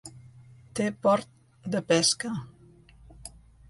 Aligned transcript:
Té 0.79 0.87
port 1.03 1.71
de 1.77 1.85
pesca. 1.93 2.37